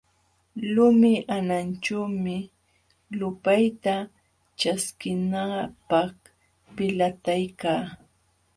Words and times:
Lumi 0.75 1.11
hananćhuumi 1.27 2.37
lupayta 3.17 3.95
ćhaskinanapq 4.59 6.15
pillatayka. 6.75 7.73